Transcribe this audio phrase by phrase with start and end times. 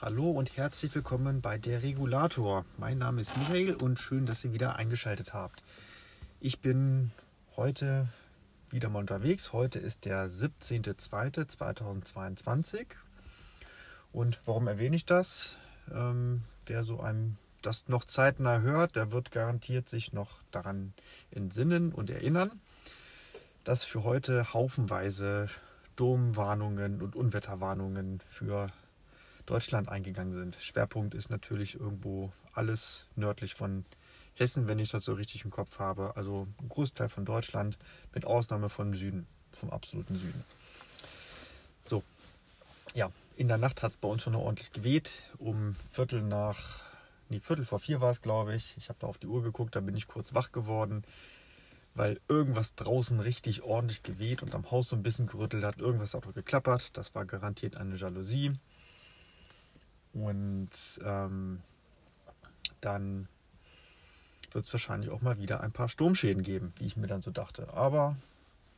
[0.00, 2.64] Hallo und herzlich willkommen bei der Regulator.
[2.76, 5.64] Mein Name ist Michael und schön, dass ihr wieder eingeschaltet habt.
[6.38, 7.10] Ich bin
[7.56, 8.06] heute
[8.70, 9.52] wieder mal unterwegs.
[9.52, 12.86] Heute ist der 17.02.2022.
[14.12, 15.56] Und warum erwähne ich das?
[15.92, 20.94] Ähm, wer so einem das noch zeitnah hört, der wird garantiert sich noch daran
[21.32, 22.52] entsinnen und erinnern,
[23.64, 25.48] dass für heute haufenweise
[25.94, 28.70] Sturmwarnungen und Unwetterwarnungen für
[29.48, 30.56] Deutschland eingegangen sind.
[30.60, 33.86] Schwerpunkt ist natürlich irgendwo alles nördlich von
[34.34, 36.16] Hessen, wenn ich das so richtig im Kopf habe.
[36.16, 37.78] Also ein Großteil von Deutschland,
[38.14, 40.44] mit Ausnahme vom Süden, vom absoluten Süden.
[41.82, 42.02] So,
[42.94, 45.22] ja, in der Nacht hat es bei uns schon noch ordentlich geweht.
[45.38, 46.80] Um Viertel nach,
[47.30, 48.76] nee, Viertel vor vier war es, glaube ich.
[48.76, 51.04] Ich habe da auf die Uhr geguckt, da bin ich kurz wach geworden,
[51.94, 55.78] weil irgendwas draußen richtig ordentlich geweht und am Haus so ein bisschen gerüttelt hat.
[55.78, 56.96] Irgendwas hat auch geklappert.
[56.98, 58.52] Das war garantiert eine Jalousie.
[60.12, 60.70] Und
[61.04, 61.60] ähm,
[62.80, 63.28] dann
[64.52, 67.30] wird es wahrscheinlich auch mal wieder ein paar Sturmschäden geben, wie ich mir dann so
[67.30, 67.72] dachte.
[67.74, 68.16] Aber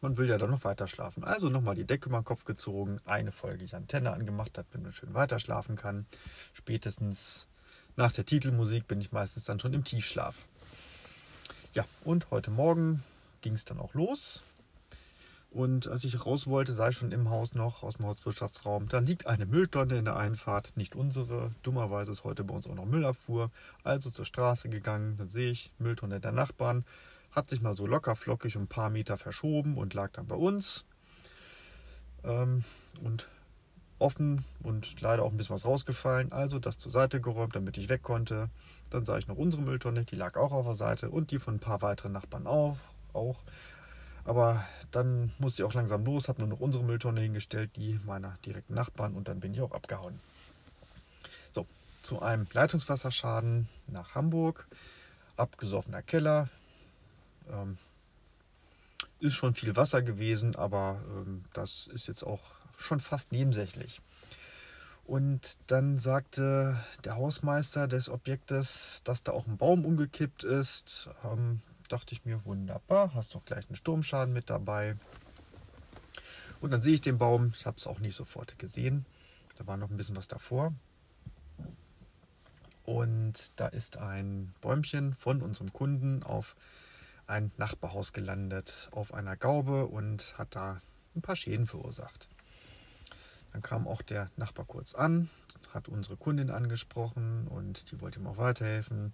[0.01, 1.25] man will ja dann noch weiter schlafen.
[1.25, 4.85] Also nochmal die Decke über den Kopf gezogen, eine Folge ich Antenne angemacht habe, damit
[4.85, 6.07] man schön weiter schlafen kann.
[6.55, 7.47] Spätestens
[7.97, 10.47] nach der Titelmusik bin ich meistens dann schon im Tiefschlaf.
[11.75, 13.05] Ja, und heute Morgen
[13.43, 14.43] ging es dann auch los.
[15.51, 19.27] Und als ich raus wollte, sei schon im Haus noch, aus dem Hauswirtschaftsraum, da liegt
[19.27, 21.51] eine Mülltonne in der Einfahrt, nicht unsere.
[21.63, 23.51] Dummerweise ist heute bei uns auch noch Müllabfuhr.
[23.83, 26.85] Also zur Straße gegangen, dann sehe ich Mülltonne der Nachbarn,
[27.33, 30.85] hat sich mal so locker flockig ein paar Meter verschoben und lag dann bei uns.
[32.23, 32.63] Ähm,
[33.03, 33.29] und
[33.99, 36.31] offen und leider auch ein bisschen was rausgefallen.
[36.33, 38.51] Also das zur Seite geräumt, damit ich weg konnte.
[38.89, 41.57] Dann sah ich noch unsere Mülltonne, die lag auch auf der Seite und die von
[41.57, 42.79] ein paar weiteren Nachbarn auch.
[43.13, 43.41] auch.
[44.25, 48.39] Aber dann musste ich auch langsam los, habe nur noch unsere Mülltonne hingestellt, die meiner
[48.45, 50.21] direkten Nachbarn und dann bin ich auch abgehauen.
[51.53, 51.67] So,
[52.03, 54.67] zu einem Leitungswasserschaden nach Hamburg.
[55.37, 56.49] Abgesoffener Keller.
[57.51, 57.79] Ähm,
[59.21, 62.41] ist schon viel Wasser gewesen, aber ähm, das ist jetzt auch
[62.79, 64.01] schon fast nebensächlich.
[65.05, 71.11] Und dann sagte der Hausmeister des Objektes, dass da auch ein Baum umgekippt ist.
[71.25, 71.63] Ähm,
[71.93, 74.97] dachte ich mir, wunderbar, hast doch gleich einen Sturmschaden mit dabei.
[76.61, 79.07] Und dann sehe ich den Baum, ich habe es auch nicht sofort gesehen,
[79.57, 80.73] da war noch ein bisschen was davor.
[82.85, 86.57] Und da ist ein Bäumchen von unserem Kunden auf
[87.27, 90.81] ein Nachbarhaus gelandet, auf einer Gaube und hat da
[91.15, 92.29] ein paar Schäden verursacht.
[93.53, 95.29] Dann kam auch der Nachbar kurz an,
[95.73, 99.13] hat unsere Kundin angesprochen und die wollte ihm auch weiterhelfen.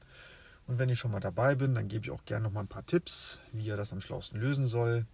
[0.66, 2.68] Und wenn ich schon mal dabei bin, dann gebe ich auch gerne noch mal ein
[2.68, 5.06] paar Tipps, wie er das am schlausten lösen soll.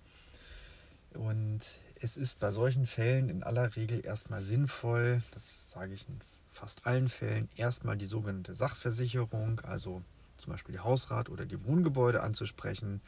[1.14, 1.60] Und
[2.00, 6.20] es ist bei solchen Fällen in aller Regel erstmal sinnvoll, das sage ich in
[6.50, 10.02] fast allen Fällen, erstmal die sogenannte Sachversicherung, also
[10.38, 13.00] zum Beispiel die Hausrat oder die Wohngebäude anzusprechen,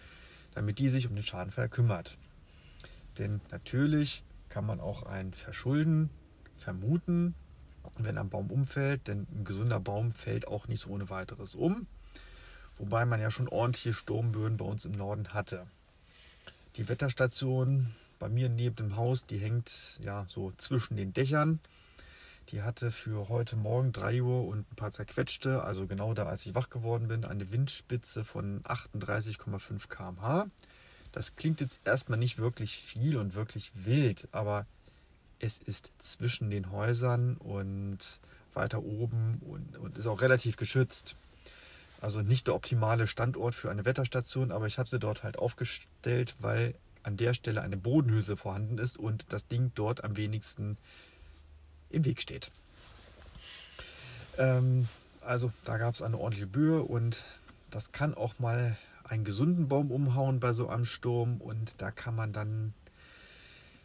[0.55, 2.17] damit die sich um den Schadenfall kümmert.
[3.19, 6.11] Denn natürlich kann man auch ein Verschulden
[6.59, 7.35] vermuten,
[7.99, 11.87] wenn ein Baum umfällt, denn ein gesunder Baum fällt auch nicht so ohne weiteres um
[12.79, 15.67] wobei man ja schon ordentliche Sturmböen bei uns im Norden hatte.
[16.77, 21.61] Die Wetterstation bei mir neben dem Haus, die hängt ja so zwischen den Dächern.
[22.51, 26.45] Die hatte für heute Morgen 3 Uhr und ein paar zerquetschte, also genau da, als
[26.45, 30.47] ich wach geworden bin, eine Windspitze von 38,5 km/h.
[31.13, 34.67] Das klingt jetzt erstmal nicht wirklich viel und wirklich wild, aber
[35.39, 37.99] es ist zwischen den Häusern und
[38.53, 41.17] weiter oben und, und ist auch relativ geschützt.
[42.05, 46.37] Also nicht der optimale Standort für eine Wetterstation, aber ich habe sie dort halt aufgestellt,
[46.39, 50.77] weil an der Stelle eine Bodenhülse vorhanden ist und das Ding dort am wenigsten
[51.89, 52.51] im Weg steht.
[54.37, 54.87] Ähm,
[55.23, 57.17] also da gab es eine ordentliche Böe und
[57.71, 62.15] das kann auch mal einen gesunden Baum umhauen bei so einem Sturm und da kann
[62.15, 62.75] man dann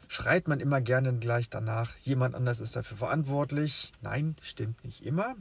[0.10, 3.94] schreit man immer gerne gleich danach, jemand anders ist dafür verantwortlich.
[4.02, 5.38] Nein, stimmt nicht immer.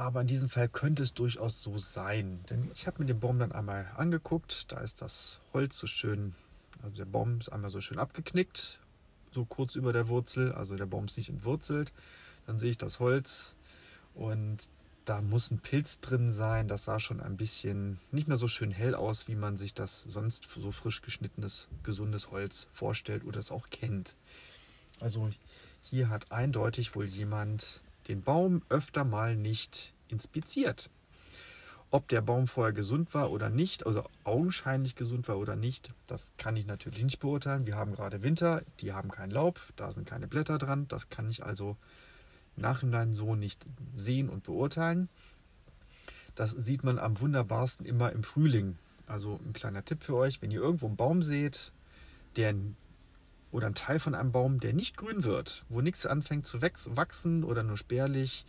[0.00, 2.40] Aber in diesem Fall könnte es durchaus so sein.
[2.48, 4.72] Denn ich habe mir den Baum dann einmal angeguckt.
[4.72, 6.34] Da ist das Holz so schön,
[6.82, 8.80] also der Baum ist einmal so schön abgeknickt,
[9.30, 10.52] so kurz über der Wurzel.
[10.52, 11.92] Also der Baum ist nicht entwurzelt.
[12.46, 13.54] Dann sehe ich das Holz
[14.14, 14.56] und
[15.04, 16.66] da muss ein Pilz drin sein.
[16.66, 20.04] Das sah schon ein bisschen nicht mehr so schön hell aus, wie man sich das
[20.04, 24.14] sonst so frisch geschnittenes, gesundes Holz vorstellt oder es auch kennt.
[24.98, 25.28] Also
[25.82, 30.90] hier hat eindeutig wohl jemand den Baum öfter mal nicht inspiziert.
[31.92, 36.32] Ob der Baum vorher gesund war oder nicht, also augenscheinlich gesund war oder nicht, das
[36.36, 37.66] kann ich natürlich nicht beurteilen.
[37.66, 41.30] Wir haben gerade Winter, die haben kein Laub, da sind keine Blätter dran, das kann
[41.30, 41.76] ich also
[42.56, 43.64] Nachhinein so nicht
[43.96, 45.08] sehen und beurteilen.
[46.34, 48.76] Das sieht man am wunderbarsten immer im Frühling.
[49.06, 51.72] Also ein kleiner Tipp für euch, wenn ihr irgendwo einen Baum seht,
[52.36, 52.54] der
[53.52, 57.44] oder ein Teil von einem Baum, der nicht grün wird, wo nichts anfängt zu wachsen
[57.44, 58.44] oder nur spärlich,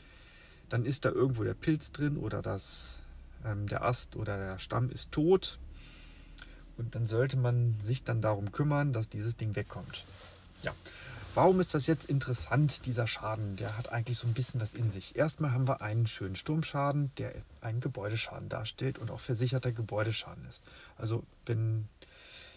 [0.70, 3.00] dann ist da irgendwo der Pilz drin oder das,
[3.46, 5.60] ähm, der Ast oder der Stamm ist tot.
[6.78, 10.06] Und dann sollte man sich dann darum kümmern, dass dieses Ding wegkommt.
[10.64, 10.74] Ja,
[11.36, 13.56] warum ist das jetzt interessant, dieser Schaden?
[13.58, 15.16] Der hat eigentlich so ein bisschen was in sich.
[15.16, 20.64] Erstmal haben wir einen schönen Sturmschaden, der einen Gebäudeschaden darstellt und auch versicherter Gebäudeschaden ist.
[20.98, 21.88] Also wenn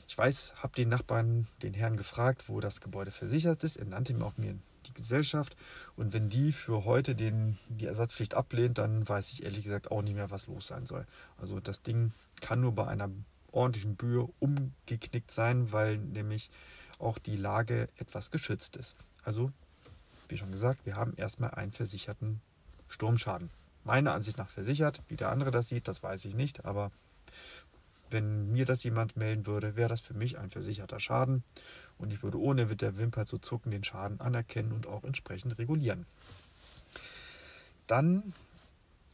[0.06, 3.76] ich weiß, habe den Nachbarn, den Herrn gefragt, wo das Gebäude versichert ist.
[3.76, 4.54] Er nannte mir auch mir
[4.86, 5.56] die Gesellschaft.
[5.96, 10.02] Und wenn die für heute den, die Ersatzpflicht ablehnt, dann weiß ich ehrlich gesagt auch
[10.02, 11.06] nicht mehr, was los sein soll.
[11.38, 13.10] Also das Ding kann nur bei einer
[13.52, 16.50] ordentlichen Böe umgeknickt sein, weil nämlich
[16.98, 18.96] auch die Lage etwas geschützt ist.
[19.22, 19.50] Also,
[20.28, 22.40] wie schon gesagt, wir haben erstmal einen versicherten
[22.88, 23.50] Sturmschaden.
[23.84, 25.02] Meiner Ansicht nach versichert.
[25.08, 26.90] Wie der andere das sieht, das weiß ich nicht, aber
[28.14, 31.44] wenn mir das jemand melden würde, wäre das für mich ein versicherter Schaden
[31.98, 35.58] und ich würde ohne mit der Wimper zu zucken den Schaden anerkennen und auch entsprechend
[35.58, 36.06] regulieren.
[37.86, 38.32] Dann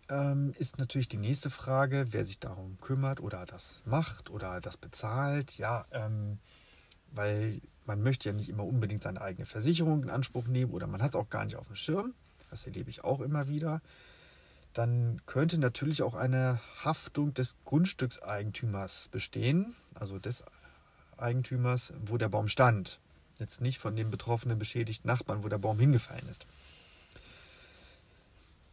[0.08, 4.76] ähm, ist natürlich die nächste Frage, wer sich darum kümmert oder das macht oder das
[4.76, 5.58] bezahlt.
[5.58, 6.38] Ja, ähm,
[7.12, 11.02] weil man möchte ja nicht immer unbedingt seine eigene Versicherung in Anspruch nehmen oder man
[11.02, 12.14] hat es auch gar nicht auf dem Schirm.
[12.50, 13.80] Das erlebe ich auch immer wieder
[14.72, 20.44] dann könnte natürlich auch eine Haftung des Grundstückseigentümers bestehen, also des
[21.16, 23.00] Eigentümers, wo der Baum stand.
[23.38, 26.46] Jetzt nicht von dem betroffenen beschädigten Nachbarn, wo der Baum hingefallen ist.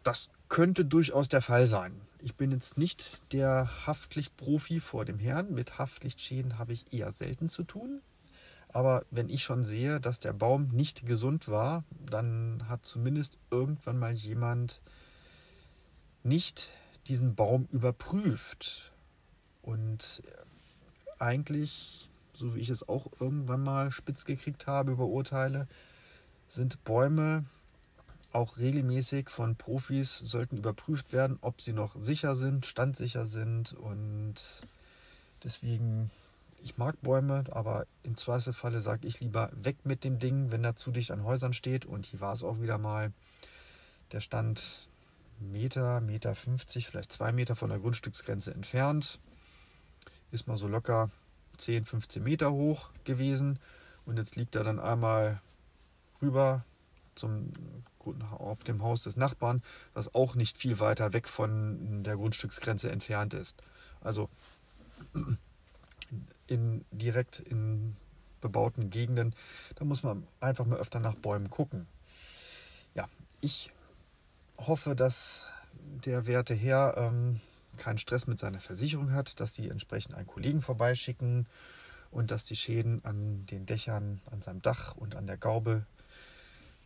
[0.03, 1.99] Das könnte durchaus der Fall sein.
[2.19, 5.53] Ich bin jetzt nicht der Haftpflichtprofi vor dem Herrn.
[5.53, 8.01] Mit Haftpflichtschäden habe ich eher selten zu tun.
[8.69, 13.97] Aber wenn ich schon sehe, dass der Baum nicht gesund war, dann hat zumindest irgendwann
[13.97, 14.81] mal jemand
[16.27, 16.69] nicht
[17.07, 18.91] diesen Baum überprüft.
[19.61, 20.21] Und
[21.19, 25.67] eigentlich, so wie ich es auch irgendwann mal spitz gekriegt habe über Urteile,
[26.47, 27.45] sind Bäume
[28.33, 34.35] auch regelmäßig von Profis sollten überprüft werden, ob sie noch sicher sind, standsicher sind und
[35.43, 36.11] deswegen
[36.63, 40.75] ich mag Bäume, aber im Zweifelfalle sage ich lieber weg mit dem Ding, wenn er
[40.75, 43.13] zu dicht an Häusern steht und hier war es auch wieder mal.
[44.11, 44.86] Der stand
[45.39, 49.19] Meter, Meter 50, vielleicht zwei Meter von der Grundstücksgrenze entfernt.
[50.31, 51.09] Ist mal so locker
[51.57, 53.59] 10, 15 Meter hoch gewesen.
[54.05, 55.41] Und jetzt liegt er dann einmal
[56.21, 56.63] rüber
[57.15, 57.51] zum,
[58.31, 59.61] auf dem Haus des Nachbarn,
[59.93, 63.61] das auch nicht viel weiter weg von der Grundstücksgrenze entfernt ist.
[64.01, 64.29] Also
[66.47, 67.95] in, direkt in
[68.39, 69.35] bebauten Gegenden,
[69.75, 71.87] da muss man einfach mal öfter nach Bäumen gucken.
[72.93, 73.09] Ja,
[73.41, 73.71] ich
[74.57, 75.45] hoffe, dass
[76.05, 77.41] der werte Herr ähm,
[77.77, 81.47] keinen Stress mit seiner Versicherung hat, dass sie entsprechend einen Kollegen vorbeischicken
[82.11, 85.85] und dass die Schäden an den Dächern, an seinem Dach und an der Gaube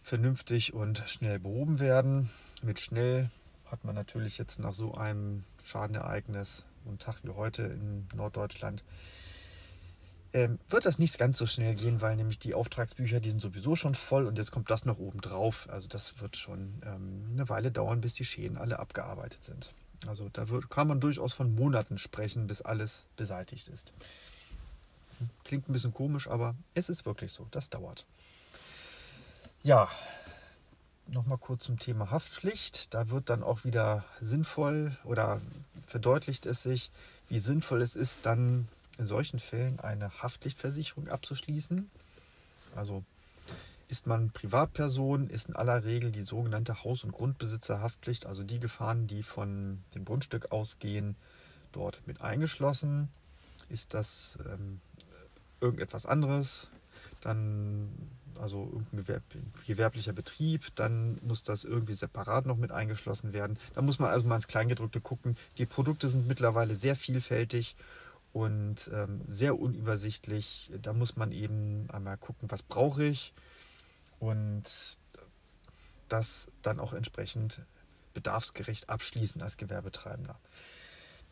[0.02, 2.30] vernünftig und schnell behoben werden.
[2.62, 3.30] Mit schnell
[3.66, 8.84] hat man natürlich jetzt nach so einem Schadenereignis, und Tag wie heute in Norddeutschland,
[10.34, 13.76] ähm, wird das nicht ganz so schnell gehen, weil nämlich die Auftragsbücher, die sind sowieso
[13.76, 15.68] schon voll und jetzt kommt das noch oben drauf.
[15.70, 19.74] Also das wird schon ähm, eine Weile dauern, bis die Schäden alle abgearbeitet sind.
[20.08, 23.92] Also da wird, kann man durchaus von Monaten sprechen, bis alles beseitigt ist.
[25.44, 27.48] Klingt ein bisschen komisch, aber es ist wirklich so.
[27.52, 28.06] Das dauert.
[29.64, 29.90] Ja,
[31.08, 32.94] nochmal kurz zum Thema Haftpflicht.
[32.94, 35.42] Da wird dann auch wieder sinnvoll oder
[35.88, 36.90] verdeutlicht es sich,
[37.28, 38.68] wie sinnvoll es ist, dann
[38.98, 41.90] in solchen Fällen eine Haftpflichtversicherung abzuschließen.
[42.76, 43.04] Also
[43.88, 49.08] ist man Privatperson, ist in aller Regel die sogenannte Haus- und Grundbesitzerhaftpflicht, also die Gefahren,
[49.08, 51.16] die von dem Grundstück ausgehen,
[51.74, 53.10] dort mit eingeschlossen.
[53.70, 54.80] Ist das ähm,
[55.60, 56.70] irgendetwas anderes,
[57.22, 57.90] dann
[58.40, 59.22] also irgendein
[59.68, 63.58] gewerblicher Betrieb, dann muss das irgendwie separat noch mit eingeschlossen werden.
[63.76, 65.38] Da muss man also mal ins Kleingedrückte gucken.
[65.58, 67.76] Die Produkte sind mittlerweile sehr vielfältig
[68.34, 70.72] und ähm, sehr unübersichtlich.
[70.82, 73.34] Da muss man eben einmal gucken, was brauche ich
[74.20, 74.64] und
[76.08, 77.62] das dann auch entsprechend
[78.14, 80.38] bedarfsgerecht abschließen als Gewerbetreibender.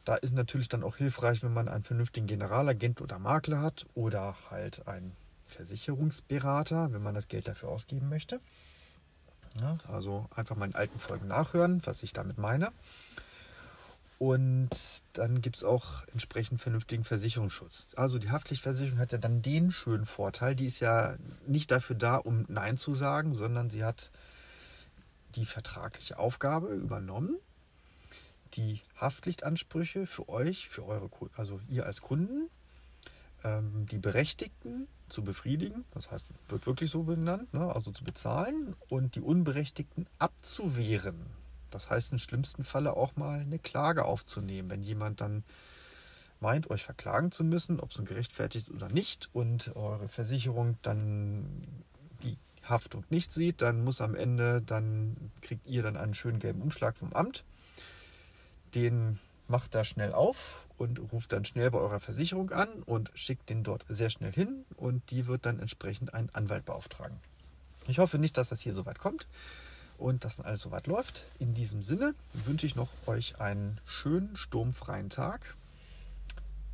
[0.05, 4.35] Da ist natürlich dann auch hilfreich, wenn man einen vernünftigen Generalagent oder Makler hat oder
[4.49, 5.15] halt einen
[5.47, 8.39] Versicherungsberater, wenn man das Geld dafür ausgeben möchte.
[9.59, 12.71] Ja, also einfach mal in alten Folgen nachhören, was ich damit meine.
[14.19, 14.69] Und
[15.13, 17.93] dann gibt es auch entsprechend vernünftigen Versicherungsschutz.
[17.95, 21.15] Also die Haftpflichtversicherung hat ja dann den schönen Vorteil, die ist ja
[21.47, 24.11] nicht dafür da, um Nein zu sagen, sondern sie hat
[25.35, 27.37] die vertragliche Aufgabe übernommen,
[28.55, 32.49] die Haftpflichtansprüche für euch, für eure, also ihr als Kunden,
[33.45, 37.73] ähm, die Berechtigten zu befriedigen, das heißt, wird wirklich so benannt, ne?
[37.73, 41.38] also zu bezahlen und die Unberechtigten abzuwehren.
[41.71, 45.43] Das heißt, im schlimmsten Falle auch mal eine Klage aufzunehmen, wenn jemand dann
[46.39, 50.77] meint, euch verklagen zu müssen, ob es nun gerechtfertigt ist oder nicht, und eure Versicherung
[50.81, 51.83] dann
[52.23, 56.61] die Haftung nicht sieht, dann muss am Ende, dann kriegt ihr dann einen schönen gelben
[56.61, 57.43] Umschlag vom Amt.
[58.75, 63.49] Den macht da schnell auf und ruft dann schnell bei eurer Versicherung an und schickt
[63.49, 67.17] den dort sehr schnell hin und die wird dann entsprechend einen Anwalt beauftragen.
[67.87, 69.27] Ich hoffe nicht, dass das hier so weit kommt
[69.99, 71.25] und dass alles so weit läuft.
[71.39, 75.55] In diesem Sinne wünsche ich noch euch einen schönen sturmfreien Tag.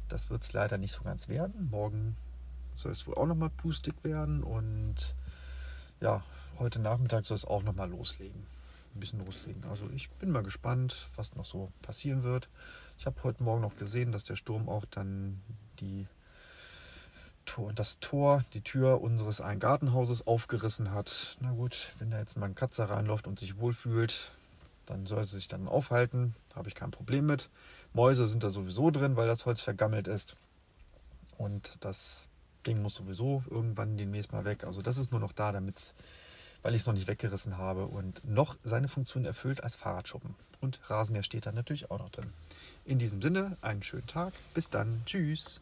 [0.08, 1.70] Das wird es leider nicht so ganz werden.
[1.70, 2.16] Morgen
[2.76, 5.16] soll es wohl auch noch mal pustig werden und
[6.02, 6.24] ja,
[6.60, 8.46] heute Nachmittag soll es auch noch mal loslegen
[8.96, 9.64] ein bisschen loslegen.
[9.66, 12.50] Also ich bin mal gespannt, was noch so passieren wird.
[12.98, 15.42] Ich habe heute Morgen noch gesehen, dass der Sturm auch dann
[15.80, 16.08] die
[17.56, 21.38] Tor, das Tor, die Tür unseres einen Gartenhauses aufgerissen hat.
[21.40, 24.34] Na gut, wenn da jetzt mal ein Katze reinläuft und sich wohlfühlt,
[24.86, 26.36] dann soll sie sich dann aufhalten.
[26.54, 27.48] Habe ich kein Problem mit.
[27.94, 30.36] Mäuse sind da sowieso drin, weil das Holz vergammelt ist.
[31.38, 32.28] Und das
[32.68, 34.66] Ding muss sowieso irgendwann demnächst mal weg.
[34.66, 35.94] Also das ist nur noch da, damit es
[36.62, 40.36] weil ich es noch nicht weggerissen habe und noch seine Funktion erfüllt als Fahrradschuppen.
[40.60, 42.34] Und Rasenmäher steht da natürlich auch noch drin.
[42.84, 44.34] In diesem Sinne, einen schönen Tag.
[44.54, 45.04] Bis dann.
[45.06, 45.62] Tschüss.